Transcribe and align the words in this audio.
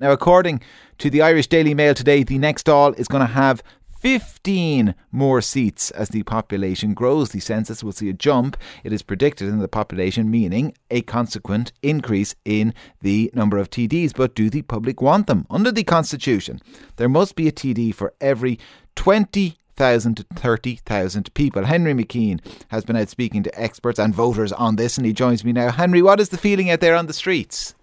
Now, 0.00 0.12
according 0.12 0.62
to 0.98 1.10
the 1.10 1.22
Irish 1.22 1.48
Daily 1.48 1.74
Mail 1.74 1.92
today, 1.92 2.22
the 2.22 2.38
next 2.38 2.66
Dáil 2.66 2.96
is 2.96 3.08
going 3.08 3.26
to 3.26 3.32
have 3.32 3.64
15 3.98 4.94
more 5.10 5.40
seats 5.40 5.90
as 5.90 6.10
the 6.10 6.22
population 6.22 6.94
grows. 6.94 7.30
The 7.30 7.40
census 7.40 7.82
will 7.82 7.90
see 7.90 8.08
a 8.08 8.12
jump, 8.12 8.56
it 8.84 8.92
is 8.92 9.02
predicted, 9.02 9.48
in 9.48 9.58
the 9.58 9.66
population, 9.66 10.30
meaning 10.30 10.72
a 10.88 11.02
consequent 11.02 11.72
increase 11.82 12.36
in 12.44 12.74
the 13.00 13.28
number 13.34 13.58
of 13.58 13.70
TDs. 13.70 14.14
But 14.14 14.36
do 14.36 14.48
the 14.48 14.62
public 14.62 15.02
want 15.02 15.26
them? 15.26 15.46
Under 15.50 15.72
the 15.72 15.82
Constitution, 15.82 16.60
there 16.94 17.08
must 17.08 17.34
be 17.34 17.48
a 17.48 17.52
TD 17.52 17.92
for 17.92 18.14
every 18.20 18.60
20 18.94 19.58
thousand 19.74 20.16
to 20.16 20.26
thirty 20.34 20.76
thousand 20.76 21.32
people. 21.34 21.64
Henry 21.64 21.94
McKean 21.94 22.40
has 22.68 22.84
been 22.84 22.96
out 22.96 23.08
speaking 23.08 23.44
to 23.44 23.60
experts 23.60 24.00
and 24.00 24.12
voters 24.12 24.52
on 24.52 24.74
this, 24.74 24.96
and 24.96 25.06
he 25.06 25.12
joins 25.12 25.44
me 25.44 25.52
now. 25.52 25.70
Henry, 25.70 26.02
what 26.02 26.18
is 26.18 26.30
the 26.30 26.36
feeling 26.36 26.68
out 26.68 26.80
there 26.80 26.96
on 26.96 27.06
the 27.06 27.12
streets? 27.12 27.76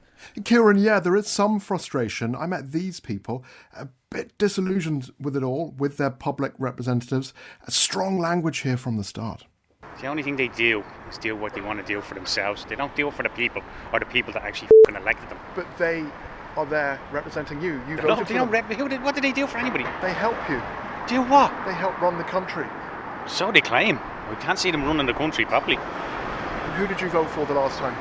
Kieran, 0.44 0.78
yeah, 0.78 1.00
there 1.00 1.16
is 1.16 1.28
some 1.28 1.60
frustration. 1.60 2.36
I 2.36 2.46
met 2.46 2.71
these 2.71 3.00
people, 3.00 3.44
a 3.78 3.88
bit 4.10 4.38
disillusioned 4.38 5.11
with 5.20 5.36
it 5.36 5.43
all, 5.43 5.74
with 5.78 5.97
their 5.97 6.10
public 6.10 6.54
representatives. 6.57 7.33
A 7.68 7.71
strong 7.71 8.20
language 8.20 8.60
here 8.60 8.78
from 8.78 8.97
the 8.97 9.04
start. 9.04 9.46
The 10.02 10.07
only 10.07 10.24
thing 10.24 10.36
they 10.36 10.50
do 10.50 10.83
is 11.10 11.18
do 11.18 11.36
what 11.36 11.54
they 11.54 11.61
want 11.61 11.80
to 11.80 11.86
do 11.86 12.02
for 12.02 12.16
themselves. 12.16 12.66
They 12.68 12.75
don't 12.75 12.93
do 12.96 13.07
it 13.07 13.14
for 13.14 13.24
the 13.24 13.30
people 13.30 13.61
or 13.93 14.00
the 14.00 14.06
people 14.06 14.33
that 14.33 14.43
actually 14.43 14.69
elected 14.89 15.30
them. 15.30 15.39
But 15.56 15.66
they 15.78 16.06
are 16.57 16.66
there 16.66 17.00
representing 17.11 17.61
you. 17.61 17.82
You 17.88 17.96
They 17.96 18.02
voted 18.02 18.07
don't, 18.07 18.18
for 18.19 18.25
they 18.25 18.33
don't 18.33 18.52
them. 18.52 18.66
rep- 18.68 18.74
who 18.78 18.89
did, 18.89 19.02
what 19.04 19.16
did 19.16 19.24
they 19.24 19.32
do 19.32 19.47
for 19.47 19.57
anybody? 19.57 19.86
They 20.02 20.11
help 20.11 20.36
you. 20.50 20.61
Do 21.07 21.21
what? 21.21 21.52
They 21.66 21.74
help 21.74 22.00
run 22.02 22.18
the 22.18 22.24
country. 22.25 22.66
So 23.28 23.52
they 23.52 23.61
claim. 23.61 24.00
We 24.30 24.36
can't 24.38 24.60
see 24.60 24.71
them 24.71 24.83
running 24.83 25.05
the 25.05 25.14
country 25.14 25.46
properly. 25.46 25.78
And 25.78 26.74
who 26.74 26.88
did 26.88 27.00
you 27.00 27.10
vote 27.10 27.30
for 27.30 27.46
the 27.46 27.54
last 27.54 27.78
time? 27.80 27.96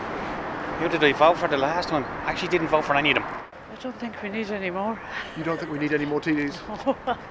Who 0.81 0.89
did 0.89 1.05
I 1.05 1.13
vote 1.13 1.39
for 1.39 1.49
the 1.49 1.57
last 1.57 1.93
one? 1.93 2.05
I 2.05 2.31
actually 2.31 2.49
didn't 2.49 2.69
vote 2.69 2.85
for 2.85 2.97
any 2.97 3.11
of 3.11 3.15
them. 3.17 3.25
I 3.25 3.77
don't 3.83 3.99
think 3.99 4.21
we 4.23 4.29
need 4.29 4.51
any 4.51 4.71
more. 4.71 5.01
You 5.37 5.45
don't 5.45 5.59
think 5.59 5.71
we 5.71 5.79
need 5.79 5.93
any 5.93 6.05
more 6.05 6.21
TDs? 6.21 6.57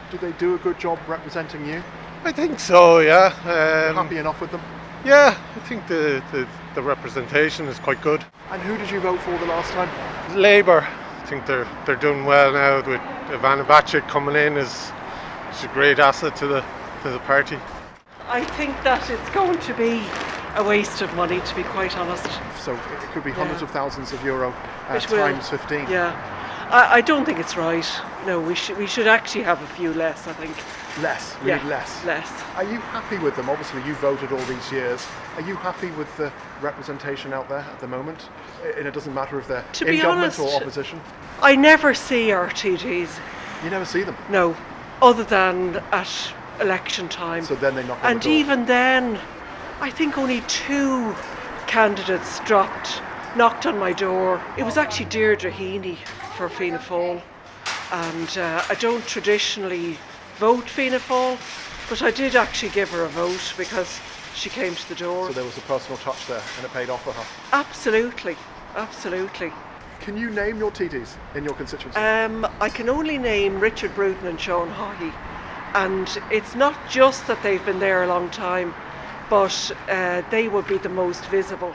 Did 0.12 0.22
they 0.22 0.32
do 0.34 0.56
a 0.56 0.58
good 0.60 0.80
job 0.80 1.00
representing 1.08 1.66
you? 1.66 1.82
I 2.24 2.32
think 2.32 2.60
so, 2.60 3.00
yeah. 3.00 3.28
Um, 3.44 3.96
Happy 3.96 4.18
enough 4.18 4.40
with 4.40 4.52
them? 4.52 4.62
yeah, 5.06 5.38
I 5.56 5.60
think 5.68 5.88
the, 5.88 6.24
the, 6.32 6.48
the 6.76 6.82
representation 6.82 7.66
is 7.68 7.80
quite 7.80 8.02
good. 8.02 8.24
And 8.50 8.62
who 8.62 8.78
did 8.78 8.90
you 8.90 9.00
vote 9.00 9.20
for 9.22 9.38
the 9.38 9.46
last 9.46 9.72
time? 9.72 9.90
Labour, 10.38 10.88
I 11.22 11.26
think 11.26 11.46
they're 11.46 11.68
they're 11.86 11.96
doing 11.96 12.26
well 12.26 12.54
now 12.54 12.78
with 12.78 13.02
Ivana 13.30 13.66
Bacik 13.66 14.08
coming 14.08 14.36
in 14.36 14.58
is 14.58 14.92
is 15.52 15.64
a 15.64 15.70
great 15.74 16.00
asset 16.00 16.36
to 16.38 16.48
the 16.48 16.64
to 17.04 17.10
the 17.10 17.20
party. 17.20 17.58
I 18.28 18.44
think 18.44 18.72
that 18.84 19.10
it's 19.10 19.30
going 19.32 19.60
to 19.60 19.74
be 19.74 20.04
a 20.56 20.64
waste 20.64 21.02
of 21.02 21.14
money, 21.16 21.40
to 21.42 21.56
be 21.56 21.64
quite 21.64 21.98
honest. 21.98 22.28
So 22.62 22.74
it 22.74 22.80
could 23.14 23.24
be 23.24 23.32
hundreds 23.32 23.62
Yeah. 23.62 23.68
of 23.68 23.72
thousands 23.72 24.14
of 24.14 24.24
euro 24.24 24.54
uh, 24.90 24.94
It 24.96 25.10
will. 25.10 25.18
times 25.18 25.50
15. 25.50 25.88
Yeah. 25.90 26.16
I, 26.70 26.96
I 26.98 27.02
don't 27.02 27.26
think 27.26 27.40
it's 27.40 27.58
right. 27.58 27.88
No, 28.26 28.40
we 28.40 28.56
should 28.56 28.78
we 28.78 28.88
should 28.88 29.08
actually 29.08 29.44
have 29.44 29.62
a 29.62 29.68
few 29.68 29.94
less, 29.94 30.28
I 30.28 30.34
think. 30.34 30.56
Less. 31.02 31.36
We 31.42 31.50
yeah, 31.50 31.58
need 31.58 31.70
less. 31.70 32.06
Less. 32.06 32.30
Are 32.56 32.64
you 32.64 32.78
happy 32.80 33.18
with 33.18 33.36
them? 33.36 33.50
Obviously, 33.50 33.84
you 33.84 33.96
voted 33.96 34.32
all 34.32 34.44
these 34.46 34.72
years. 34.72 35.06
Are 35.36 35.42
you 35.42 35.56
happy 35.56 35.90
with 35.92 36.16
the 36.18 36.32
representation 36.62 37.34
out 37.34 37.50
there 37.50 37.60
at 37.60 37.80
the 37.80 37.88
moment? 37.88 38.30
And 38.78 38.88
it 38.88 38.94
doesn't 38.94 39.14
matter 39.14 39.40
if 39.40 39.48
they're 39.48 39.66
To 39.74 39.86
in 39.86 40.02
government 40.02 40.38
or 40.40 40.56
opposition. 40.56 41.02
I 41.42 41.56
never 41.56 41.94
see 41.94 42.32
our 42.32 42.48
TDs, 42.50 43.10
You 43.64 43.70
never 43.70 43.86
see 43.86 44.04
them. 44.04 44.16
no, 44.30 44.56
other 45.02 45.24
than 45.24 45.76
at 45.92 46.10
election 46.62 47.10
time. 47.10 47.44
So 47.44 47.56
then 47.56 47.76
they 47.76 47.84
knock 47.86 48.00
and 48.04 48.26
even 48.26 48.66
then, 48.66 49.20
I 49.84 49.90
think 49.90 50.18
only 50.18 50.40
two 50.48 51.14
candidates 51.68 52.40
dropped, 52.46 53.02
knocked 53.36 53.66
on 53.66 53.78
my 53.78 53.92
door. 53.92 54.42
It 54.58 54.64
was 54.64 54.78
actually 54.78 55.08
Deirdre 55.08 55.52
Heney 55.52 55.98
for 56.38 56.48
Fianna 56.48 56.80
Fáil. 56.80 57.22
And 57.92 58.38
uh, 58.38 58.64
I 58.70 58.76
don't 58.76 59.06
traditionally 59.06 59.98
vote 60.38 60.70
Fianna 60.70 61.00
Fáil, 61.00 61.38
but 61.90 62.02
I 62.02 62.12
did 62.12 62.38
actually 62.38 62.70
give 62.70 62.92
her 62.92 63.04
a 63.04 63.10
vote 63.10 63.54
because 63.58 64.00
she 64.34 64.50
came 64.50 64.74
to 64.74 64.88
the 64.88 64.96
door. 64.96 65.28
So 65.28 65.34
there 65.34 65.44
was 65.44 65.58
a 65.58 65.62
personal 65.68 65.98
touch 65.98 66.28
there, 66.28 66.42
and 66.56 66.66
it 66.66 66.72
paid 66.72 66.90
off 66.90 67.04
for 67.04 67.12
her. 67.12 67.26
Absolutely, 67.52 68.38
absolutely. 68.78 69.52
Can 70.00 70.16
you 70.16 70.30
name 70.30 70.60
your 70.60 70.72
TDs 70.72 71.18
in 71.36 71.44
your 71.44 71.56
constituency? 71.56 72.00
Um, 72.00 72.48
I 72.62 72.70
can 72.70 72.88
only 72.88 73.18
name 73.18 73.60
Richard 73.60 73.94
Bruton 73.96 74.28
and 74.28 74.40
Sean 74.40 74.70
Haughey, 74.70 75.14
and 75.74 76.08
it's 76.32 76.56
not 76.56 76.74
just 76.90 77.28
that 77.28 77.44
they've 77.44 77.66
been 77.66 77.80
there 77.80 78.04
a 78.04 78.08
long 78.08 78.30
time, 78.30 78.74
but 79.30 79.72
uh, 79.90 80.22
they 80.30 80.48
would 80.48 80.68
be 80.68 80.78
the 80.78 80.90
most 80.90 81.26
visible. 81.26 81.74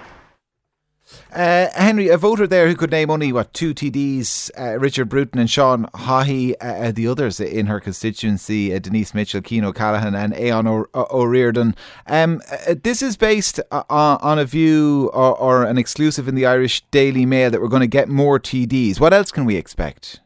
Uh, 1.32 1.68
Henry, 1.74 2.08
a 2.08 2.18
voter 2.18 2.46
there 2.46 2.68
who 2.68 2.74
could 2.74 2.90
name 2.90 3.10
only, 3.10 3.32
what, 3.32 3.54
two 3.54 3.72
TDs, 3.72 4.50
uh, 4.58 4.78
Richard 4.78 5.08
Bruton 5.08 5.40
and 5.40 5.48
Sean 5.48 5.86
Haughey, 5.94 6.54
uh, 6.60 6.64
uh, 6.64 6.92
the 6.92 7.08
others 7.08 7.40
in 7.40 7.64
her 7.66 7.80
constituency, 7.80 8.74
uh, 8.74 8.78
Denise 8.78 9.14
Mitchell, 9.14 9.40
Cian 9.40 9.64
O'Callaghan, 9.64 10.14
and 10.14 10.34
Aon 10.34 10.66
o- 10.66 10.86
o- 10.92 11.06
Ó 11.10 11.24
Ríordáin. 11.24 11.74
Um, 12.06 12.42
uh, 12.50 12.74
this 12.82 13.00
is 13.00 13.16
based 13.16 13.58
uh, 13.70 13.84
on 13.88 14.38
a 14.38 14.44
view 14.44 15.10
or, 15.14 15.34
or 15.38 15.64
an 15.64 15.78
exclusive 15.78 16.28
in 16.28 16.34
the 16.34 16.44
Irish 16.44 16.82
Daily 16.90 17.24
Mail 17.24 17.50
that 17.50 17.60
we're 17.62 17.68
going 17.68 17.80
to 17.80 17.86
get 17.86 18.08
more 18.08 18.38
TDs. 18.38 19.00
What 19.00 19.14
else 19.14 19.30
can 19.30 19.46
we 19.46 19.56
expect? 19.56 20.20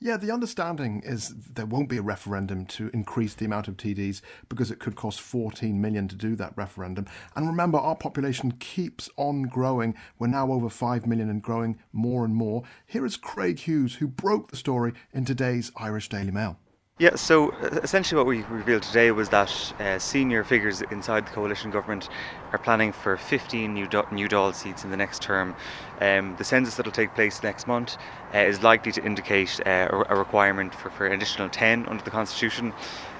Yeah, 0.00 0.16
the 0.16 0.30
understanding 0.30 1.02
is 1.04 1.34
there 1.34 1.66
won't 1.66 1.88
be 1.88 1.96
a 1.96 2.02
referendum 2.02 2.66
to 2.66 2.88
increase 2.94 3.34
the 3.34 3.44
amount 3.44 3.66
of 3.66 3.76
TDs 3.76 4.20
because 4.48 4.70
it 4.70 4.78
could 4.78 4.94
cost 4.94 5.20
14 5.20 5.80
million 5.80 6.06
to 6.06 6.14
do 6.14 6.36
that 6.36 6.52
referendum. 6.54 7.06
And 7.34 7.48
remember, 7.48 7.78
our 7.78 7.96
population 7.96 8.52
keeps 8.52 9.10
on 9.16 9.42
growing. 9.42 9.96
We're 10.16 10.28
now 10.28 10.52
over 10.52 10.70
5 10.70 11.04
million 11.04 11.28
and 11.28 11.42
growing 11.42 11.80
more 11.92 12.24
and 12.24 12.36
more. 12.36 12.62
Here 12.86 13.04
is 13.04 13.16
Craig 13.16 13.58
Hughes, 13.58 13.96
who 13.96 14.06
broke 14.06 14.52
the 14.52 14.56
story 14.56 14.92
in 15.12 15.24
today's 15.24 15.72
Irish 15.76 16.08
Daily 16.08 16.30
Mail. 16.30 16.58
Yeah, 17.00 17.14
so 17.14 17.52
essentially 17.84 18.18
what 18.18 18.26
we 18.26 18.42
revealed 18.42 18.82
today 18.82 19.12
was 19.12 19.28
that 19.28 19.72
uh, 19.78 20.00
senior 20.00 20.42
figures 20.42 20.82
inside 20.90 21.28
the 21.28 21.30
coalition 21.30 21.70
government 21.70 22.08
are 22.50 22.58
planning 22.58 22.90
for 22.90 23.16
15 23.16 23.72
new, 23.72 23.86
do- 23.86 24.02
new 24.10 24.28
Dáil 24.28 24.52
seats 24.52 24.82
in 24.82 24.90
the 24.90 24.96
next 24.96 25.22
term. 25.22 25.54
Um, 26.00 26.34
the 26.38 26.42
census 26.42 26.74
that 26.74 26.86
will 26.86 26.92
take 26.92 27.14
place 27.14 27.40
next 27.40 27.68
month 27.68 27.96
uh, 28.34 28.38
is 28.38 28.64
likely 28.64 28.90
to 28.90 29.04
indicate 29.04 29.60
uh, 29.64 30.04
a, 30.08 30.16
requirement 30.16 30.74
for, 30.74 30.90
for 30.90 31.06
an 31.06 31.12
additional 31.12 31.48
10 31.48 31.86
under 31.86 32.02
the 32.02 32.10
Constitution, 32.10 32.72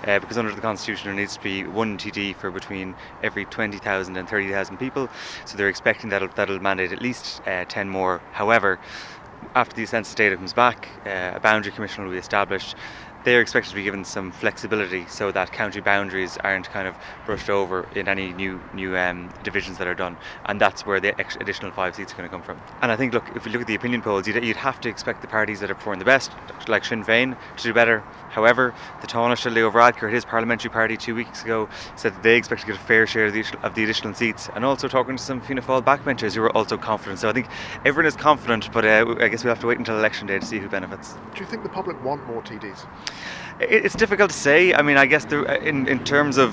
uh, 0.09 0.19
because 0.19 0.39
under 0.39 0.53
the 0.53 0.61
Constitution 0.61 1.07
there 1.07 1.15
needs 1.15 1.37
to 1.37 1.43
be 1.45 1.63
one 1.63 1.97
TD 1.97 2.35
for 2.35 2.51
between 2.51 2.97
every 3.23 3.45
20,000 3.45 4.17
and 4.17 4.29
30,000 4.29 4.77
people. 4.79 5.09
So 5.45 5.57
they're 5.57 5.69
expecting 5.69 6.11
that'll, 6.11 6.31
that'll 6.35 6.59
mandate 6.59 6.91
at 6.91 7.01
least 7.01 7.43
uh, 7.47 7.65
10 7.69 7.89
more. 7.89 8.21
However, 8.33 8.81
after 9.55 9.77
the 9.77 9.87
census 9.87 10.15
data 10.15 10.37
comes 10.37 10.53
back, 10.53 10.89
uh, 11.07 11.33
a 11.35 11.41
boundary 11.41 11.73
commission 11.73 12.05
will 12.05 12.11
be 12.11 12.19
established. 12.19 12.75
They 13.29 13.37
are 13.37 13.43
expected 13.43 13.69
to 13.69 13.77
be 13.77 13.83
given 13.83 14.07
some 14.07 14.33
flexibility 14.33 15.05
so 15.07 15.31
that 15.33 15.53
county 15.53 15.81
boundaries 15.81 16.39
aren't 16.39 16.71
kind 16.71 16.89
of 16.89 16.97
brushed 17.27 17.51
over 17.51 17.87
in 17.95 18.09
any 18.09 18.33
new 18.33 18.59
new 18.73 18.97
um, 18.97 19.29
divisions 19.45 19.77
that 19.77 19.87
are 19.87 19.95
done, 19.95 20.17
and 20.47 20.59
that's 20.59 20.87
where 20.87 20.99
the 20.99 21.15
additional 21.39 21.71
five 21.71 21.95
seats 21.95 22.15
are 22.15 22.17
going 22.17 22.27
to 22.27 22.33
come 22.35 22.41
from. 22.41 22.59
And 22.81 22.91
I 22.91 22.97
think, 22.97 23.13
look, 23.13 23.29
if 23.37 23.45
we 23.45 23.51
look 23.51 23.61
at 23.61 23.67
the 23.67 23.75
opinion 23.75 24.01
polls, 24.01 24.27
you'd, 24.27 24.43
you'd 24.43 24.57
have 24.57 24.81
to 24.81 24.89
expect 24.89 25.21
the 25.21 25.29
parties 25.29 25.61
that 25.61 25.71
are 25.71 25.75
performing 25.75 25.99
the 25.99 26.07
best, 26.07 26.33
like 26.69 26.87
Sinn 26.87 27.05
Féin, 27.05 27.37
to 27.59 27.63
do 27.63 27.75
better. 27.75 28.03
However, 28.31 28.75
the 29.03 29.07
Taoiseach 29.07 29.53
Leo 29.53 29.71
Varadkar, 29.71 30.11
his 30.11 30.25
parliamentary 30.25 30.71
party 30.71 30.97
two 30.97 31.15
weeks 31.15 31.43
ago, 31.43 31.69
said 31.97 32.15
that 32.15 32.23
they 32.23 32.37
expect 32.37 32.63
to 32.63 32.67
get 32.67 32.77
a 32.77 32.81
fair 32.81 33.07
share 33.07 33.27
of 33.27 33.35
the, 33.35 33.45
of 33.63 33.75
the 33.75 33.85
additional 33.85 34.15
seats, 34.15 34.49
and 34.55 34.65
also 34.65 34.89
talking 34.89 35.17
to 35.19 35.23
some 35.23 35.43
Fianna 35.43 35.61
Fáil 35.61 35.85
backbenchers 35.85 36.35
who 36.35 36.43
are 36.43 36.57
also 36.57 36.79
confident. 36.79 37.19
So 37.19 37.29
I 37.29 37.35
think 37.35 37.49
everyone 37.85 38.07
is 38.07 38.17
confident, 38.17 38.73
but 38.73 38.87
uh, 38.87 39.17
I 39.21 39.29
guess 39.29 39.45
we'll 39.45 39.53
have 39.53 39.61
to 39.61 39.67
wait 39.67 39.77
until 39.77 39.99
election 39.99 40.27
day 40.27 40.39
to 40.39 40.47
see 40.47 40.59
who 40.59 40.69
benefits. 40.71 41.13
Do 41.35 41.41
you 41.41 41.47
think 41.47 41.63
the 41.63 41.69
public 41.69 42.03
want 42.03 42.27
more 42.27 42.41
TDs? 42.41 42.87
It- 43.61 43.85
It's 43.85 43.95
difficult 43.97 44.31
to 44.31 44.37
say. 44.37 44.73
I 44.75 44.83
mean, 44.83 44.97
I 44.97 45.07
guess 45.07 45.25
there, 45.25 45.43
in 45.45 45.87
in 45.89 46.05
terms 46.05 46.37
of 46.39 46.53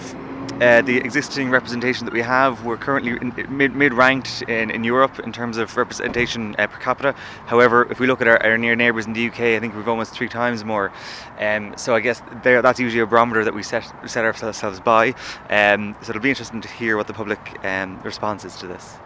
uh, 0.62 0.82
the 0.82 0.98
existing 0.98 1.50
representation 1.50 2.06
that 2.06 2.14
we 2.14 2.22
have, 2.22 2.64
we're 2.64 2.78
currently 2.78 3.12
mid 3.50 3.76
mid 3.76 3.94
ranked 3.94 4.44
in, 4.48 4.72
in 4.72 4.84
Europe 4.86 5.20
in 5.20 5.32
terms 5.34 5.58
of 5.58 5.76
representation 5.78 6.56
uh, 6.58 6.68
per 6.68 6.80
capita. 6.80 7.14
However, 7.46 7.86
if 7.92 8.00
we 8.00 8.08
look 8.08 8.22
at 8.22 8.28
our, 8.28 8.42
our 8.44 8.58
near 8.58 8.76
neighbours 8.76 9.06
in 9.06 9.14
the 9.14 9.28
UK, 9.28 9.40
I 9.56 9.60
think 9.60 9.76
we've 9.76 9.88
almost 9.90 10.14
three 10.14 10.30
times 10.30 10.64
more. 10.64 10.92
Um, 11.40 11.74
so 11.78 11.94
I 11.94 12.00
guess 12.00 12.22
there, 12.44 12.62
that's 12.62 12.80
usually 12.80 13.02
a 13.02 13.06
barometer 13.06 13.44
that 13.44 13.54
we 13.54 13.64
set 13.64 13.84
set 14.10 14.24
ourselves 14.26 14.80
by. 14.80 15.14
Um, 15.50 15.96
so 16.02 16.12
it'll 16.12 16.22
be 16.22 16.30
interesting 16.30 16.62
to 16.62 16.70
hear 16.70 16.96
what 16.98 17.08
the 17.08 17.14
public 17.14 17.40
um, 17.66 18.00
response 18.04 18.46
is 18.46 18.56
to 18.58 18.68
this. 18.68 18.98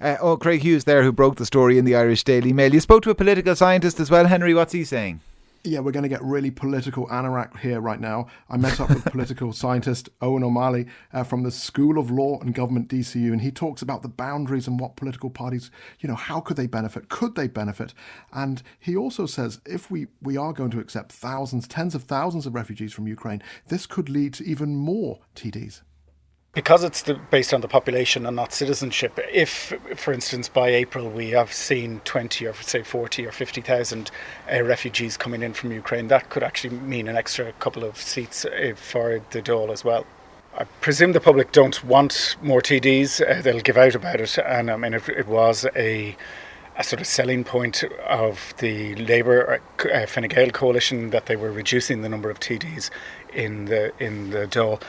Uh, 0.00 0.16
oh, 0.20 0.36
Craig 0.36 0.62
Hughes 0.62 0.84
there, 0.84 1.02
who 1.04 1.12
broke 1.12 1.36
the 1.36 1.46
story 1.46 1.76
in 1.78 1.84
the 1.84 1.94
Irish 1.94 2.24
Daily 2.24 2.52
Mail. 2.52 2.72
You 2.74 2.80
spoke 2.80 3.02
to 3.04 3.10
a 3.10 3.14
political 3.14 3.54
scientist 3.54 4.00
as 4.00 4.10
well, 4.10 4.26
Henry. 4.26 4.54
What's 4.54 4.72
he 4.72 4.82
saying? 4.84 5.20
Yeah, 5.62 5.80
we're 5.80 5.92
going 5.92 6.04
to 6.04 6.08
get 6.08 6.22
really 6.22 6.50
political 6.50 7.06
anorak 7.08 7.58
here 7.58 7.82
right 7.82 8.00
now. 8.00 8.28
I 8.48 8.56
met 8.56 8.80
up 8.80 8.88
with 8.88 9.04
political 9.12 9.52
scientist 9.52 10.08
Eoin 10.20 10.42
O'Malley 10.42 10.86
uh, 11.12 11.22
from 11.22 11.42
the 11.42 11.50
School 11.50 11.98
of 11.98 12.10
Law 12.10 12.40
and 12.40 12.54
Government 12.54 12.88
DCU, 12.88 13.30
and 13.30 13.42
he 13.42 13.50
talks 13.50 13.82
about 13.82 14.00
the 14.00 14.08
boundaries 14.08 14.66
and 14.66 14.80
what 14.80 14.96
political 14.96 15.28
parties, 15.28 15.70
you 15.98 16.08
know, 16.08 16.14
how 16.14 16.40
could 16.40 16.56
they 16.56 16.66
benefit? 16.66 17.10
Could 17.10 17.34
they 17.34 17.46
benefit? 17.46 17.92
And 18.32 18.62
he 18.78 18.96
also 18.96 19.26
says 19.26 19.60
if 19.66 19.90
we, 19.90 20.06
we 20.22 20.38
are 20.38 20.54
going 20.54 20.70
to 20.70 20.80
accept 20.80 21.12
thousands, 21.12 21.68
tens 21.68 21.94
of 21.94 22.04
thousands 22.04 22.46
of 22.46 22.54
refugees 22.54 22.94
from 22.94 23.06
Ukraine, 23.06 23.42
this 23.68 23.84
could 23.84 24.08
lead 24.08 24.32
to 24.34 24.44
even 24.46 24.76
more 24.76 25.18
TDs. 25.36 25.82
Because 26.52 26.82
it's 26.82 27.02
the, 27.02 27.14
based 27.14 27.54
on 27.54 27.60
the 27.60 27.68
population 27.68 28.26
and 28.26 28.34
not 28.34 28.52
citizenship, 28.52 29.18
if, 29.32 29.72
for 29.96 30.12
instance, 30.12 30.48
by 30.48 30.68
April 30.68 31.08
we 31.08 31.30
have 31.30 31.52
seen 31.52 32.00
20 32.04 32.46
or 32.46 32.54
say 32.54 32.82
40 32.82 33.26
or 33.26 33.32
50,000 33.32 34.10
uh, 34.52 34.62
refugees 34.62 35.16
coming 35.16 35.42
in 35.42 35.52
from 35.52 35.70
Ukraine, 35.70 36.08
that 36.08 36.28
could 36.28 36.42
actually 36.42 36.76
mean 36.76 37.06
an 37.08 37.16
extra 37.16 37.52
couple 37.54 37.84
of 37.84 37.96
seats 37.96 38.44
uh, 38.44 38.74
for 38.76 39.20
the 39.30 39.40
Dáil 39.40 39.70
as 39.70 39.84
well. 39.84 40.04
I 40.58 40.64
presume 40.64 41.12
the 41.12 41.20
public 41.20 41.52
don't 41.52 41.82
want 41.84 42.36
more 42.42 42.60
TDs. 42.60 43.20
Uh, 43.20 43.40
they'll 43.40 43.60
give 43.60 43.76
out 43.76 43.94
about 43.94 44.20
it, 44.20 44.36
and 44.38 44.70
I 44.70 44.76
mean, 44.76 44.94
it, 44.94 45.08
it 45.08 45.28
was 45.28 45.64
a 45.76 46.16
a 46.76 46.84
sort 46.84 47.00
of 47.00 47.06
selling 47.06 47.44
point 47.44 47.84
of 48.08 48.54
the 48.58 48.94
Labour 48.94 49.60
uh, 49.92 50.06
Fine 50.06 50.28
Gael 50.28 50.50
coalition 50.50 51.10
that 51.10 51.26
they 51.26 51.36
were 51.36 51.52
reducing 51.52 52.00
the 52.00 52.08
number 52.08 52.30
of 52.30 52.40
TDs 52.40 52.90
in 53.34 53.66
the 53.66 53.92
in 54.02 54.30
the 54.30 54.46
Dáil. 54.46 54.80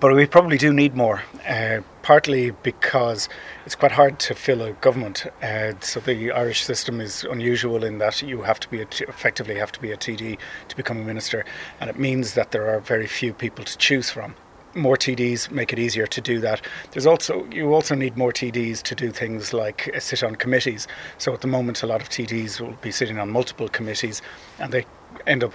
But 0.00 0.14
we 0.14 0.24
probably 0.24 0.56
do 0.56 0.72
need 0.72 0.96
more, 0.96 1.22
uh, 1.46 1.82
partly 2.00 2.52
because 2.52 3.28
it's 3.66 3.74
quite 3.74 3.92
hard 3.92 4.18
to 4.20 4.34
fill 4.34 4.62
a 4.62 4.72
government. 4.72 5.26
Uh, 5.42 5.74
so 5.80 6.00
the 6.00 6.32
Irish 6.32 6.64
system 6.64 7.02
is 7.02 7.24
unusual 7.24 7.84
in 7.84 7.98
that 7.98 8.22
you 8.22 8.40
have 8.40 8.58
to 8.60 8.68
be 8.70 8.80
effectively 8.80 9.56
have 9.56 9.72
to 9.72 9.80
be 9.80 9.92
a 9.92 9.98
TD 9.98 10.38
to 10.68 10.76
become 10.76 10.96
a 11.02 11.04
minister, 11.04 11.44
and 11.80 11.90
it 11.90 11.98
means 11.98 12.32
that 12.32 12.50
there 12.50 12.70
are 12.70 12.80
very 12.80 13.06
few 13.06 13.34
people 13.34 13.62
to 13.62 13.76
choose 13.76 14.08
from 14.08 14.36
more 14.74 14.96
TDs 14.96 15.50
make 15.50 15.72
it 15.72 15.78
easier 15.78 16.06
to 16.06 16.20
do 16.20 16.40
that. 16.40 16.64
There's 16.92 17.06
also 17.06 17.44
you 17.46 17.74
also 17.74 17.94
need 17.94 18.16
more 18.16 18.32
TDs 18.32 18.82
to 18.82 18.94
do 18.94 19.10
things 19.10 19.52
like 19.52 19.90
uh, 19.94 20.00
sit 20.00 20.22
on 20.22 20.36
committees. 20.36 20.86
So 21.18 21.32
at 21.32 21.40
the 21.40 21.48
moment, 21.48 21.82
a 21.82 21.86
lot 21.86 22.02
of 22.02 22.08
TDs 22.08 22.60
will 22.60 22.76
be 22.80 22.90
sitting 22.90 23.18
on 23.18 23.30
multiple 23.30 23.68
committees, 23.68 24.22
and 24.58 24.72
they 24.72 24.86
end 25.26 25.42
up 25.42 25.54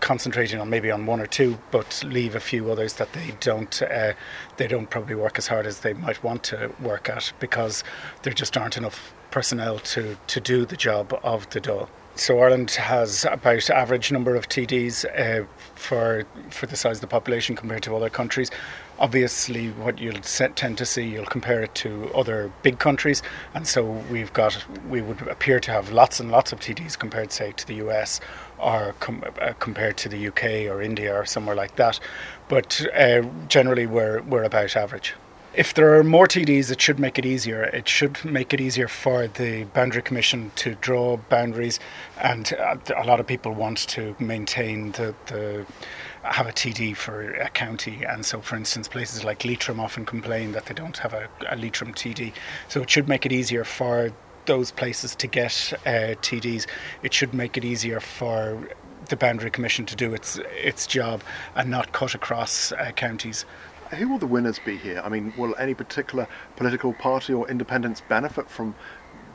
concentrating 0.00 0.60
on 0.60 0.70
maybe 0.70 0.90
on 0.90 1.06
one 1.06 1.20
or 1.20 1.26
two, 1.26 1.58
but 1.70 2.02
leave 2.06 2.34
a 2.34 2.40
few 2.40 2.70
others 2.70 2.94
that 2.94 3.12
they 3.12 3.34
don't 3.40 3.82
uh, 3.82 4.12
they 4.56 4.66
don't 4.66 4.90
probably 4.90 5.14
work 5.14 5.38
as 5.38 5.48
hard 5.48 5.66
as 5.66 5.80
they 5.80 5.92
might 5.92 6.22
want 6.22 6.42
to 6.44 6.70
work 6.80 7.08
at 7.08 7.32
because 7.40 7.84
there 8.22 8.32
just 8.32 8.56
aren't 8.56 8.76
enough 8.76 9.14
personnel 9.30 9.78
to 9.78 10.16
to 10.26 10.40
do 10.40 10.64
the 10.64 10.76
job 10.76 11.18
of 11.22 11.48
the 11.50 11.60
Dáil. 11.60 11.88
So 12.14 12.40
Ireland 12.40 12.72
has 12.72 13.24
about 13.24 13.70
average 13.70 14.12
number 14.12 14.36
of 14.36 14.46
TDs 14.46 15.06
uh, 15.18 15.46
for 15.74 16.26
for 16.50 16.66
the 16.66 16.76
size 16.76 16.98
of 16.98 17.00
the 17.00 17.06
population 17.06 17.56
compared 17.56 17.82
to 17.84 17.96
other 17.96 18.10
countries. 18.10 18.50
Obviously, 18.98 19.70
what 19.70 19.98
you'll 19.98 20.20
tend 20.20 20.76
to 20.76 20.84
see, 20.84 21.04
you'll 21.04 21.24
compare 21.24 21.62
it 21.62 21.74
to 21.76 22.12
other 22.14 22.52
big 22.62 22.78
countries, 22.78 23.22
and 23.54 23.66
so 23.66 23.82
we've 24.10 24.32
got 24.34 24.62
we 24.90 25.00
would 25.00 25.22
appear 25.22 25.58
to 25.60 25.70
have 25.70 25.90
lots 25.90 26.20
and 26.20 26.30
lots 26.30 26.52
of 26.52 26.60
TDs 26.60 26.98
compared, 26.98 27.32
say, 27.32 27.52
to 27.52 27.66
the 27.66 27.74
US 27.86 28.20
or 28.58 28.94
com- 29.00 29.24
uh, 29.40 29.54
compared 29.58 29.96
to 29.96 30.08
the 30.10 30.28
UK 30.28 30.70
or 30.70 30.82
India 30.82 31.18
or 31.18 31.24
somewhere 31.24 31.56
like 31.56 31.76
that. 31.76 31.98
But 32.48 32.86
uh, 32.94 33.22
generally, 33.48 33.86
we're 33.86 34.20
we're 34.20 34.44
about 34.44 34.76
average 34.76 35.14
if 35.54 35.74
there 35.74 35.98
are 35.98 36.02
more 36.02 36.26
TDs, 36.26 36.70
it 36.70 36.80
should 36.80 36.98
make 36.98 37.18
it 37.18 37.26
easier. 37.26 37.64
It 37.64 37.86
should 37.86 38.24
make 38.24 38.54
it 38.54 38.60
easier 38.60 38.88
for 38.88 39.26
the 39.26 39.64
Boundary 39.64 40.00
Commission 40.00 40.50
to 40.56 40.74
draw 40.76 41.18
boundaries, 41.28 41.78
and 42.20 42.52
uh, 42.54 42.76
a 42.96 43.04
lot 43.04 43.20
of 43.20 43.26
people 43.26 43.52
want 43.52 43.78
to 43.88 44.16
maintain 44.18 44.92
the, 44.92 45.14
the 45.26 45.66
have 46.22 46.46
a 46.46 46.52
TD 46.52 46.96
for 46.96 47.32
a 47.34 47.50
county. 47.50 48.02
And 48.04 48.24
so, 48.24 48.40
for 48.40 48.56
instance, 48.56 48.88
places 48.88 49.24
like 49.24 49.44
Leitrim 49.44 49.78
often 49.78 50.06
complain 50.06 50.52
that 50.52 50.66
they 50.66 50.74
don't 50.74 50.96
have 50.98 51.12
a, 51.12 51.28
a 51.50 51.56
Leitrim 51.56 51.92
TD. 51.92 52.32
So 52.68 52.82
it 52.82 52.88
should 52.88 53.08
make 53.08 53.26
it 53.26 53.32
easier 53.32 53.64
for 53.64 54.10
those 54.46 54.70
places 54.70 55.14
to 55.16 55.26
get 55.26 55.72
uh, 55.84 56.16
TDs. 56.22 56.66
It 57.02 57.12
should 57.12 57.34
make 57.34 57.56
it 57.56 57.64
easier 57.64 58.00
for 58.00 58.68
the 59.08 59.16
Boundary 59.16 59.50
Commission 59.50 59.84
to 59.86 59.96
do 59.96 60.14
its 60.14 60.38
its 60.52 60.86
job 60.86 61.22
and 61.56 61.68
not 61.68 61.92
cut 61.92 62.14
across 62.14 62.72
uh, 62.72 62.92
counties 62.92 63.44
who 63.92 64.08
will 64.08 64.18
the 64.18 64.26
winners 64.26 64.58
be 64.58 64.76
here? 64.76 65.00
I 65.04 65.08
mean, 65.08 65.32
will 65.36 65.54
any 65.58 65.74
particular 65.74 66.26
political 66.56 66.92
party 66.92 67.32
or 67.32 67.48
independents 67.48 68.02
benefit 68.08 68.48
from 68.48 68.74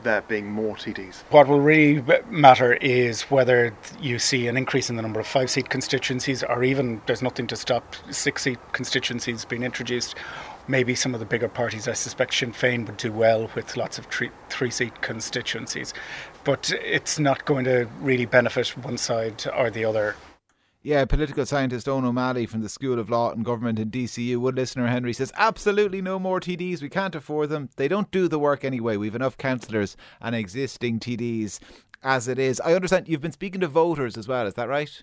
there 0.02 0.22
being 0.22 0.50
more 0.50 0.76
TDs? 0.76 1.22
What 1.30 1.48
will 1.48 1.60
really 1.60 2.04
matter 2.28 2.74
is 2.74 3.22
whether 3.22 3.74
you 4.00 4.18
see 4.18 4.46
an 4.46 4.56
increase 4.56 4.90
in 4.90 4.96
the 4.96 5.02
number 5.02 5.20
of 5.20 5.26
five 5.26 5.50
seat 5.50 5.70
constituencies, 5.70 6.42
or 6.42 6.62
even 6.62 7.00
there's 7.06 7.22
nothing 7.22 7.46
to 7.48 7.56
stop 7.56 7.96
six 8.10 8.42
seat 8.42 8.58
constituencies 8.72 9.44
being 9.44 9.62
introduced. 9.62 10.14
Maybe 10.68 10.94
some 10.94 11.14
of 11.14 11.20
the 11.20 11.26
bigger 11.26 11.48
parties, 11.48 11.88
I 11.88 11.94
suspect 11.94 12.34
Sinn 12.34 12.52
Féin 12.52 12.86
would 12.86 12.98
do 12.98 13.10
well 13.10 13.50
with 13.54 13.76
lots 13.76 13.98
of 13.98 14.06
three 14.06 14.70
seat 14.70 15.00
constituencies. 15.00 15.94
But 16.44 16.72
it's 16.84 17.18
not 17.18 17.44
going 17.44 17.64
to 17.64 17.88
really 18.00 18.26
benefit 18.26 18.76
one 18.76 18.98
side 18.98 19.44
or 19.56 19.70
the 19.70 19.84
other. 19.84 20.14
Yeah, 20.88 21.04
political 21.04 21.44
scientist 21.44 21.86
Eoin 21.86 22.06
O'Malley 22.06 22.46
from 22.46 22.62
the 22.62 22.68
School 22.70 22.98
of 22.98 23.10
Law 23.10 23.30
and 23.30 23.44
Government 23.44 23.78
in 23.78 23.90
DCU. 23.90 24.38
One 24.38 24.54
listener, 24.54 24.86
Henry, 24.86 25.12
says 25.12 25.30
absolutely 25.36 26.00
no 26.00 26.18
more 26.18 26.40
TDs. 26.40 26.80
We 26.80 26.88
can't 26.88 27.14
afford 27.14 27.50
them. 27.50 27.68
They 27.76 27.88
don't 27.88 28.10
do 28.10 28.26
the 28.26 28.38
work 28.38 28.64
anyway. 28.64 28.96
We've 28.96 29.14
enough 29.14 29.36
councillors 29.36 29.98
and 30.18 30.34
existing 30.34 31.00
TDs 31.00 31.60
as 32.02 32.26
it 32.26 32.38
is. 32.38 32.58
I 32.62 32.72
understand 32.72 33.06
you've 33.06 33.20
been 33.20 33.32
speaking 33.32 33.60
to 33.60 33.68
voters 33.68 34.16
as 34.16 34.26
well. 34.26 34.46
Is 34.46 34.54
that 34.54 34.70
right? 34.70 35.02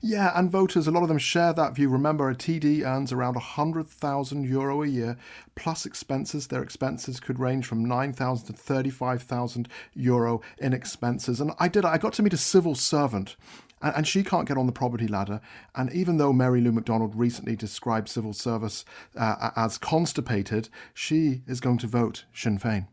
Yeah, 0.00 0.32
and 0.34 0.50
voters, 0.50 0.86
a 0.86 0.90
lot 0.90 1.02
of 1.02 1.08
them 1.08 1.18
share 1.18 1.52
that 1.52 1.74
view. 1.74 1.90
Remember, 1.90 2.30
a 2.30 2.34
TD 2.34 2.86
earns 2.86 3.12
around 3.12 3.34
100,000 3.34 4.44
euro 4.44 4.82
a 4.82 4.86
year 4.86 5.18
plus 5.54 5.84
expenses. 5.84 6.46
Their 6.46 6.62
expenses 6.62 7.20
could 7.20 7.38
range 7.38 7.66
from 7.66 7.84
9,000 7.84 8.46
to 8.46 8.52
35,000 8.54 9.68
euro 9.92 10.40
in 10.56 10.72
expenses. 10.72 11.42
And 11.42 11.52
I 11.58 11.68
did, 11.68 11.84
I 11.84 11.98
got 11.98 12.14
to 12.14 12.22
meet 12.22 12.32
a 12.32 12.38
civil 12.38 12.74
servant 12.74 13.36
and, 13.82 13.96
and 13.96 14.08
she 14.08 14.22
can't 14.22 14.46
get 14.46 14.56
on 14.56 14.66
the 14.66 14.72
property 14.72 15.08
ladder. 15.08 15.40
And 15.74 15.92
even 15.92 16.16
though 16.18 16.32
Mary 16.32 16.60
Lou 16.60 16.72
McDonald 16.72 17.14
recently 17.14 17.56
described 17.56 18.08
civil 18.08 18.32
service 18.32 18.84
uh, 19.16 19.50
as 19.56 19.78
constipated, 19.78 20.68
she 20.94 21.42
is 21.46 21.60
going 21.60 21.78
to 21.78 21.86
vote 21.86 22.24
Sinn 22.32 22.58
Féin. 22.58 22.86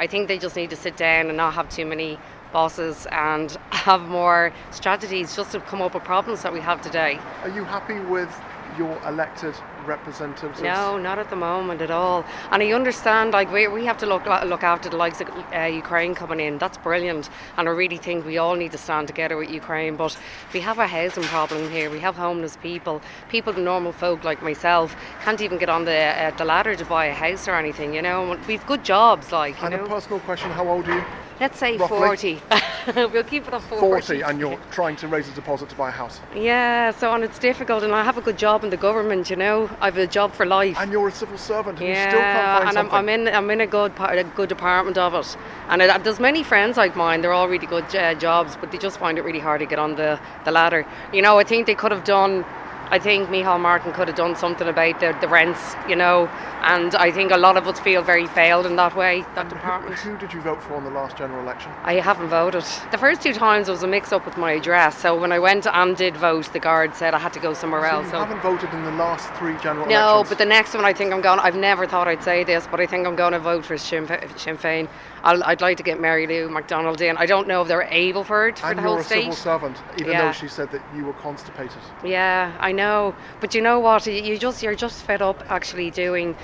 I 0.00 0.06
think 0.06 0.28
they 0.28 0.38
just 0.38 0.54
need 0.54 0.70
to 0.70 0.76
sit 0.76 0.96
down 0.96 1.26
and 1.26 1.36
not 1.36 1.54
have 1.54 1.68
too 1.68 1.84
many 1.84 2.18
bosses 2.52 3.06
and 3.10 3.50
have 3.70 4.02
more 4.02 4.52
strategies 4.70 5.34
just 5.34 5.52
to 5.52 5.60
come 5.60 5.82
up 5.82 5.94
with 5.94 6.04
problems 6.04 6.42
that 6.42 6.52
we 6.52 6.60
have 6.60 6.80
today. 6.80 7.18
Are 7.42 7.48
you 7.48 7.64
happy 7.64 7.98
with 8.00 8.30
your 8.78 8.98
elected 9.06 9.54
representatives? 9.84 10.60
No, 10.62 10.96
not 10.96 11.18
at 11.18 11.30
the 11.30 11.36
moment 11.36 11.82
at 11.82 11.90
all. 11.90 12.24
And 12.50 12.62
I 12.62 12.72
understand, 12.72 13.32
like 13.32 13.52
we, 13.52 13.68
we 13.68 13.84
have 13.84 13.98
to 13.98 14.06
look 14.06 14.24
look 14.26 14.62
after 14.62 14.88
the 14.88 14.96
likes 14.96 15.20
of 15.20 15.28
uh, 15.54 15.62
Ukraine 15.62 16.14
coming 16.14 16.40
in. 16.40 16.58
That's 16.58 16.78
brilliant, 16.78 17.28
and 17.56 17.68
I 17.68 17.72
really 17.72 17.96
think 17.96 18.24
we 18.24 18.38
all 18.38 18.54
need 18.54 18.72
to 18.72 18.78
stand 18.78 19.08
together 19.08 19.36
with 19.36 19.50
Ukraine. 19.50 19.96
But 19.96 20.16
we 20.54 20.60
have 20.60 20.78
a 20.78 20.86
housing 20.86 21.24
problem 21.24 21.70
here. 21.70 21.90
We 21.90 22.00
have 22.00 22.16
homeless 22.16 22.56
people, 22.56 23.02
people, 23.28 23.52
the 23.52 23.60
normal 23.60 23.92
folk 23.92 24.24
like 24.24 24.42
myself, 24.42 24.96
can't 25.24 25.40
even 25.40 25.58
get 25.58 25.68
on 25.68 25.84
the 25.84 25.98
uh, 25.98 26.30
the 26.36 26.44
ladder 26.44 26.76
to 26.76 26.84
buy 26.84 27.06
a 27.06 27.14
house 27.14 27.48
or 27.48 27.54
anything. 27.54 27.94
You 27.94 28.02
know, 28.02 28.38
we've 28.46 28.64
good 28.66 28.84
jobs, 28.84 29.32
like. 29.32 29.62
and 29.62 29.74
know? 29.74 29.84
a 29.84 29.88
personal 29.88 30.20
question: 30.20 30.50
How 30.50 30.68
old 30.68 30.88
are 30.88 30.94
you? 30.94 31.04
Let's 31.40 31.58
say 31.58 31.76
Roughly? 31.76 31.98
40. 31.98 32.40
we'll 33.12 33.22
keep 33.22 33.46
it 33.46 33.54
at 33.54 33.62
40. 33.62 33.80
40, 33.80 34.20
and 34.22 34.40
you're 34.40 34.58
trying 34.70 34.96
to 34.96 35.08
raise 35.08 35.28
a 35.28 35.32
deposit 35.32 35.68
to 35.68 35.76
buy 35.76 35.88
a 35.88 35.92
house. 35.92 36.20
Yeah, 36.34 36.90
so 36.90 37.12
and 37.12 37.22
it's 37.22 37.38
difficult, 37.38 37.84
and 37.84 37.94
I 37.94 38.02
have 38.02 38.18
a 38.18 38.20
good 38.20 38.36
job 38.38 38.64
in 38.64 38.70
the 38.70 38.76
government, 38.76 39.30
you 39.30 39.36
know. 39.36 39.70
I 39.80 39.86
have 39.86 39.98
a 39.98 40.06
job 40.06 40.32
for 40.32 40.46
life. 40.46 40.76
And 40.80 40.90
you're 40.90 41.08
a 41.08 41.12
civil 41.12 41.38
servant, 41.38 41.78
and 41.78 41.88
yeah, 41.88 42.04
you 42.04 42.10
still 42.10 42.20
can't 42.20 42.64
find 42.64 42.68
and. 42.68 42.78
I'm, 42.78 42.90
I'm 42.90 43.08
in 43.08 43.28
I'm 43.28 43.50
in 43.50 43.60
a 43.60 43.66
good 43.66 43.94
part, 43.94 44.18
a 44.18 44.24
good 44.24 44.48
department 44.48 44.98
of 44.98 45.14
it, 45.14 45.36
and 45.68 45.82
it, 45.82 46.04
there's 46.04 46.20
many 46.20 46.42
friends 46.42 46.76
like 46.76 46.96
mine. 46.96 47.20
They're 47.20 47.32
all 47.32 47.48
really 47.48 47.66
good 47.66 47.94
uh, 47.94 48.14
jobs, 48.14 48.56
but 48.56 48.72
they 48.72 48.78
just 48.78 48.98
find 48.98 49.18
it 49.18 49.22
really 49.22 49.38
hard 49.38 49.60
to 49.60 49.66
get 49.66 49.78
on 49.78 49.96
the 49.96 50.18
the 50.44 50.50
ladder. 50.50 50.86
You 51.12 51.22
know, 51.22 51.38
I 51.38 51.44
think 51.44 51.66
they 51.66 51.74
could 51.74 51.92
have 51.92 52.04
done 52.04 52.44
I 52.90 52.98
think 52.98 53.28
Micheál 53.28 53.60
Martin 53.60 53.92
could 53.92 54.08
have 54.08 54.16
done 54.16 54.34
something 54.36 54.66
about 54.66 55.00
the, 55.00 55.16
the 55.20 55.28
rents, 55.28 55.74
you 55.88 55.96
know, 55.96 56.28
and 56.62 56.94
I 56.96 57.10
think 57.10 57.30
a 57.30 57.36
lot 57.36 57.56
of 57.56 57.68
us 57.68 57.78
feel 57.80 58.02
very 58.02 58.26
failed 58.26 58.66
in 58.66 58.76
that 58.76 58.96
way, 58.96 59.22
that 59.34 59.42
and 59.42 59.50
department. 59.50 59.94
Who, 59.96 60.12
who, 60.12 60.18
did 60.18 60.32
you 60.32 60.40
vote 60.40 60.62
for 60.62 60.76
in 60.76 60.84
the 60.84 60.90
last 60.90 61.16
general 61.16 61.40
election? 61.40 61.70
I 61.82 61.94
haven't 61.94 62.28
voted. 62.28 62.64
The 62.90 62.98
first 62.98 63.22
two 63.22 63.32
times 63.32 63.66
there 63.66 63.74
was 63.74 63.82
a 63.82 63.86
mix 63.86 64.12
up 64.12 64.24
with 64.24 64.36
my 64.36 64.52
address, 64.52 64.98
so 64.98 65.18
when 65.18 65.32
I 65.32 65.38
went 65.38 65.66
and 65.66 65.96
did 65.96 66.16
vote, 66.16 66.52
the 66.52 66.58
guard 66.58 66.94
said 66.94 67.14
I 67.14 67.18
had 67.18 67.32
to 67.34 67.40
go 67.40 67.54
somewhere 67.54 67.82
so 67.82 67.96
else. 67.96 68.04
You 68.06 68.10
so 68.12 68.18
haven't 68.18 68.40
voted 68.40 68.72
in 68.72 68.84
the 68.84 68.92
last 68.92 69.32
three 69.34 69.56
general 69.58 69.86
no, 69.86 69.92
elections? 69.92 70.24
No, 70.24 70.28
but 70.28 70.38
the 70.38 70.46
next 70.46 70.74
one 70.74 70.84
I 70.84 70.92
think 70.92 71.12
I'm 71.12 71.20
going, 71.20 71.38
I've 71.40 71.56
never 71.56 71.86
thought 71.86 72.08
I'd 72.08 72.22
say 72.22 72.44
this, 72.44 72.66
but 72.70 72.80
I 72.80 72.86
think 72.86 73.06
I'm 73.06 73.16
going 73.16 73.32
to 73.32 73.38
vote 73.38 73.64
for 73.64 73.76
Sinn, 73.76 74.06
Sinn 74.36 74.56
Féin. 74.56 74.88
i 75.22 75.50
would 75.50 75.60
like 75.60 75.76
to 75.76 75.82
get 75.82 76.00
Mary 76.00 76.26
Lou 76.26 76.48
McDonald 76.48 77.00
in. 77.00 77.16
I 77.16 77.26
don't 77.26 77.46
know 77.46 77.62
if 77.62 77.68
they're 77.68 77.82
able 77.82 78.24
for 78.24 78.48
it 78.48 78.58
for 78.58 78.66
and 78.66 78.78
the 78.78 78.82
whole 78.82 78.92
you're 78.92 79.00
a 79.00 79.04
state. 79.04 79.20
civil 79.22 79.36
servant, 79.36 79.76
even 79.98 80.12
yeah. 80.12 80.26
though 80.26 80.32
she 80.32 80.48
said 80.48 80.70
that 80.72 80.82
you 80.94 81.04
were 81.04 81.12
constipated. 81.14 81.78
Yeah, 82.04 82.56
I 82.58 82.72
know. 82.78 83.14
But 83.40 83.54
you 83.54 83.60
know 83.60 83.78
what? 83.78 84.06
You 84.06 84.38
just 84.38 84.62
you're 84.62 84.74
just 84.74 85.02
fed 85.02 85.20
up 85.20 85.38
actually 85.50 85.90
doing 85.90 86.34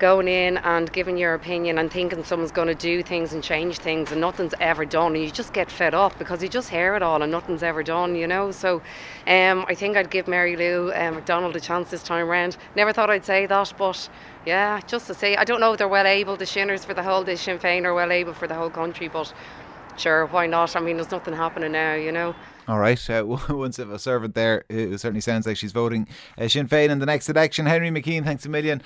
going 0.00 0.26
in 0.26 0.56
and 0.56 0.90
giving 0.92 1.16
your 1.16 1.34
opinion 1.34 1.78
and 1.78 1.92
thinking 1.92 2.24
someone's 2.24 2.50
going 2.50 2.66
to 2.66 2.74
do 2.74 3.02
things 3.02 3.34
and 3.34 3.44
change 3.44 3.78
things 3.78 4.10
and 4.10 4.20
nothing's 4.20 4.54
ever 4.58 4.86
done 4.86 5.14
and 5.14 5.22
you 5.22 5.30
just 5.30 5.52
get 5.52 5.70
fed 5.70 5.92
up 5.92 6.18
because 6.18 6.42
you 6.42 6.48
just 6.48 6.70
hear 6.70 6.96
it 6.96 7.02
all 7.02 7.22
and 7.22 7.30
nothing's 7.30 7.62
ever 7.62 7.82
done 7.82 8.16
you 8.16 8.26
know 8.26 8.50
so 8.50 8.80
um, 9.26 9.64
I 9.68 9.74
think 9.74 9.98
I'd 9.98 10.10
give 10.10 10.26
Mary 10.26 10.56
Lou 10.56 10.90
uh, 10.90 11.10
McDonald 11.12 11.54
a 11.54 11.60
chance 11.60 11.90
this 11.90 12.02
time 12.02 12.26
round 12.26 12.56
never 12.74 12.94
thought 12.94 13.10
I'd 13.10 13.26
say 13.26 13.44
that 13.44 13.74
but 13.76 14.08
yeah 14.46 14.80
just 14.86 15.06
to 15.08 15.14
say 15.14 15.36
I 15.36 15.44
don't 15.44 15.60
know 15.60 15.72
if 15.72 15.78
they're 15.78 15.86
well 15.86 16.06
able 16.06 16.34
the 16.36 16.46
Shinners 16.46 16.82
for 16.82 16.94
the 16.94 17.02
whole 17.02 17.22
the 17.22 17.36
Sinn 17.36 17.58
Féin 17.58 17.84
are 17.84 17.94
well 17.94 18.10
able 18.10 18.32
for 18.32 18.48
the 18.48 18.54
whole 18.54 18.70
country 18.70 19.08
but 19.08 19.32
sure 19.98 20.24
why 20.26 20.46
not 20.46 20.74
I 20.74 20.80
mean 20.80 20.96
there's 20.96 21.10
nothing 21.10 21.34
happening 21.34 21.72
now 21.72 21.94
you 21.94 22.10
know 22.10 22.34
all 22.70 22.78
right, 22.78 23.10
uh, 23.10 23.24
one 23.24 23.72
civil 23.72 23.98
servant 23.98 24.34
there. 24.34 24.64
It 24.68 24.98
certainly 25.00 25.20
sounds 25.20 25.44
like 25.44 25.56
she's 25.56 25.72
voting 25.72 26.06
uh, 26.38 26.46
Sinn 26.46 26.68
Féin 26.68 26.88
in 26.88 27.00
the 27.00 27.06
next 27.06 27.28
election. 27.28 27.66
Henry 27.66 27.90
McKean, 27.90 28.22
thanks 28.22 28.46
a 28.46 28.48
million. 28.48 28.80